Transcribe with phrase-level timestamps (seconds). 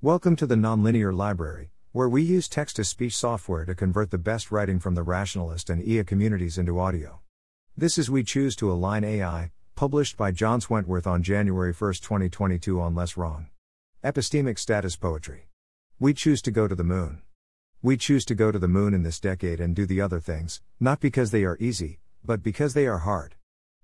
[0.00, 4.16] Welcome to the Nonlinear Library, where we use text to speech software to convert the
[4.16, 7.18] best writing from the rationalist and EA communities into audio.
[7.76, 12.80] This is We Choose to Align AI, published by John Swentworth on January 1, 2022
[12.80, 13.48] on Less Wrong.
[14.04, 15.48] Epistemic Status Poetry.
[15.98, 17.22] We choose to go to the moon.
[17.82, 20.62] We choose to go to the moon in this decade and do the other things,
[20.78, 23.34] not because they are easy, but because they are hard.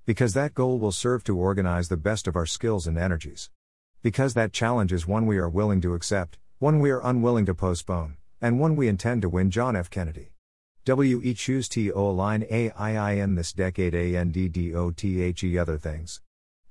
[0.06, 3.50] Because that goal will serve to organize the best of our skills and energies.
[4.04, 7.54] Because that challenge is one we are willing to accept, one we are unwilling to
[7.54, 9.88] postpone, and one we intend to win John F.
[9.88, 10.34] Kennedy.
[10.86, 16.20] WE choose TO align AIIN this decade ANDDOTHE other things.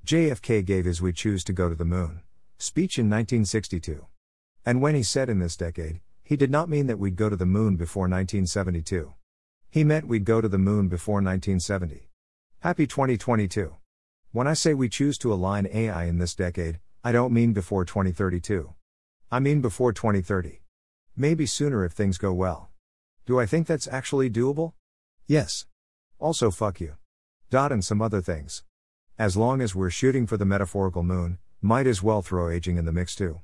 [0.05, 2.21] JFK gave his We choose to go to the moon
[2.59, 4.05] speech in 1962.
[4.63, 7.35] And when he said in this decade, he did not mean that we'd go to
[7.35, 9.11] the moon before 1972.
[9.71, 12.11] He meant we'd go to the moon before 1970.
[12.59, 13.75] Happy 2022.
[14.31, 17.83] When I say we choose to align AI in this decade, I don't mean before
[17.83, 18.73] 2032.
[19.29, 20.61] I mean before 2030.
[21.17, 22.69] Maybe sooner if things go well.
[23.25, 24.71] Do I think that's actually doable?
[25.27, 25.65] Yes.
[26.17, 26.93] Also, fuck you.
[27.49, 28.63] Dot and some other things.
[29.19, 32.85] As long as we're shooting for the metaphorical moon, might as well throw aging in
[32.85, 33.41] the mix too.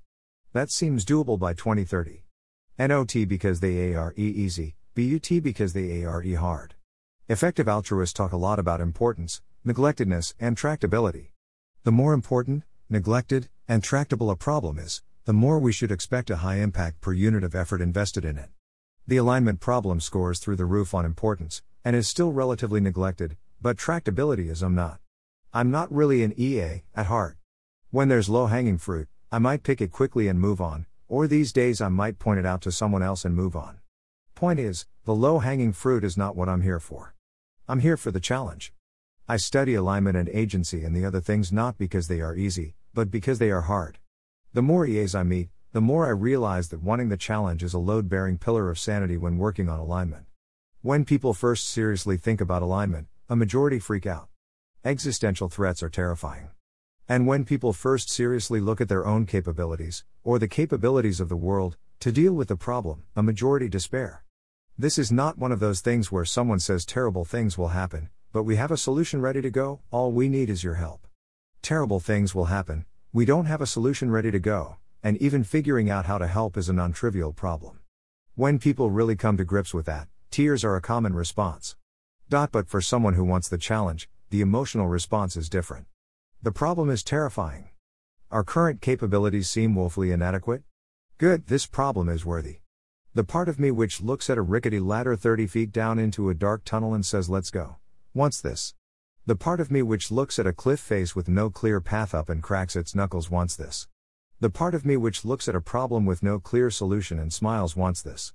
[0.54, 2.23] That seems doable by 2030.
[2.78, 6.76] NOT because they ARE easy, BUT because they ARE hard.
[7.28, 11.32] Effective altruists talk a lot about importance, neglectedness, and tractability.
[11.84, 16.38] The more important, neglected, and tractable a problem is, the more we should expect a
[16.38, 18.50] high impact per unit of effort invested in it.
[19.06, 23.78] The alignment problem scores through the roof on importance, and is still relatively neglected, but
[23.78, 25.00] tractability is I'm not.
[25.54, 27.38] I'm not really an EA, at heart.
[27.92, 31.54] When there's low hanging fruit, I might pick it quickly and move on, or these
[31.54, 33.80] days I might point it out to someone else and move on.
[34.34, 37.14] Point is, the low hanging fruit is not what I'm here for.
[37.67, 38.73] I'm here for the challenge.
[39.28, 43.09] I study alignment and agency and the other things not because they are easy, but
[43.09, 43.97] because they are hard.
[44.52, 47.80] The more EAs I meet, the more I realize that wanting the challenge is a
[47.80, 50.25] load bearing pillar of sanity when working on alignment.
[50.81, 54.27] When people first seriously think about alignment, a majority freak out.
[54.83, 56.49] Existential threats are terrifying.
[57.08, 61.38] And when people first seriously look at their own capabilities, or the capabilities of the
[61.38, 64.26] world, to deal with the problem, a majority despair.
[64.77, 68.43] This is not one of those things where someone says terrible things will happen, but
[68.43, 71.08] we have a solution ready to go, all we need is your help.
[71.61, 75.89] Terrible things will happen, we don't have a solution ready to go, and even figuring
[75.89, 77.80] out how to help is a non trivial problem.
[78.36, 81.75] When people really come to grips with that, tears are a common response.
[82.30, 85.87] Dot, but for someone who wants the challenge, the emotional response is different.
[86.42, 87.70] The problem is terrifying.
[88.31, 90.64] Our current capabilities seem woefully inadequate.
[91.17, 92.59] Good, this problem is worthy.
[93.14, 96.36] The part of me which looks at a rickety ladder 30 feet down into a
[96.36, 97.77] dark tunnel and says, let's go,
[98.14, 98.76] wants this.
[99.26, 102.30] The part of me which looks at a cliff face with no clear path up
[102.30, 103.88] and cracks its knuckles wants this.
[104.40, 107.76] The part of me which looks at a problem with no clear solution and smiles
[107.76, 108.34] wants this.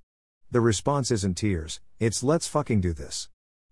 [0.51, 3.29] The response isn't tears, it's let's fucking do this.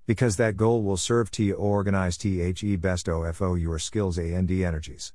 [0.06, 5.12] Because that goal will serve to organize THE best OFO your skills and energies.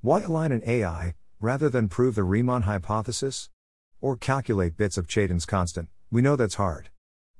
[0.00, 3.50] Why align an AI, rather than prove the Riemann hypothesis?
[4.00, 6.88] Or calculate bits of Chaitin's constant, we know that's hard.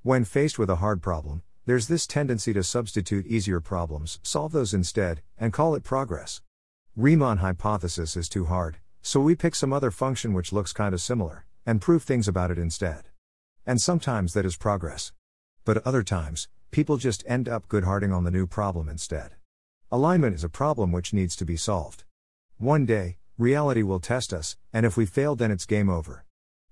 [0.03, 4.75] When faced with a hard problem, there's this tendency to substitute easier problems, solve those
[4.75, 6.43] instead, and call it progress.
[6.97, 11.47] Riemann hypothesis is too hard, so we pick some other function which looks kinda similar,
[11.65, 13.05] and prove things about it instead.
[13.65, 15.13] And sometimes that is progress.
[15.65, 19.37] But other times, people just end up goodharding on the new problem instead.
[19.93, 22.03] Alignment is a problem which needs to be solved.
[22.57, 26.25] One day, reality will test us, and if we fail, then it's game over.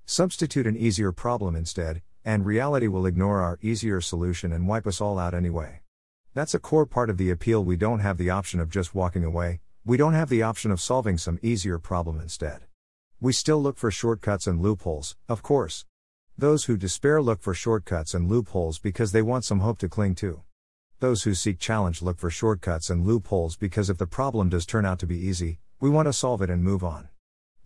[0.07, 5.01] Substitute an easier problem instead, and reality will ignore our easier solution and wipe us
[5.01, 5.81] all out anyway.
[6.35, 7.65] That's a core part of the appeal.
[7.65, 10.79] We don't have the option of just walking away, we don't have the option of
[10.79, 12.67] solving some easier problem instead.
[13.19, 15.87] We still look for shortcuts and loopholes, of course.
[16.37, 20.15] Those who despair look for shortcuts and loopholes because they want some hope to cling
[20.17, 20.43] to.
[21.01, 24.85] Those who seek challenge look for shortcuts and loopholes because if the problem does turn
[24.85, 27.09] out to be easy, we want to solve it and move on.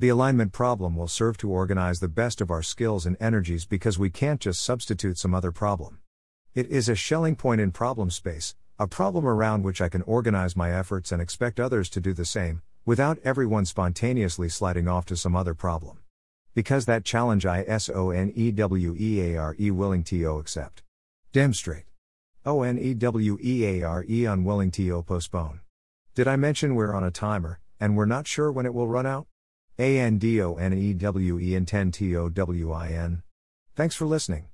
[0.02, 4.00] The alignment problem will serve to organize the best of our skills and energies because
[4.00, 6.00] we can't just substitute some other problem.
[6.56, 10.56] It is a Schelling point in problem space, a problem around which I can organize
[10.56, 15.16] my efforts and expect others to do the same, without everyone spontaneously sliding off to
[15.16, 16.00] some other problem.
[16.53, 20.36] Because that challenge I S O N E W E A R E willing to
[20.36, 20.82] accept.
[21.30, 21.84] Damn straight.
[22.44, 25.60] O N E W E A R E unwilling to postpone.
[26.16, 29.06] Did I mention we're on a timer, and we're not sure when it will run
[29.06, 29.28] out?
[29.78, 33.22] A N D O N E W E intend T O W I N.
[33.74, 34.48] Thanks for listening.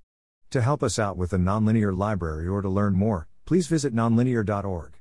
[0.50, 4.97] To help us out with the nonlinear library or to learn more, please visit nonlinear.org.